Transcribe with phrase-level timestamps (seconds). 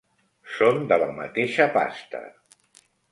[0.53, 2.23] Són de la mateixa pasta.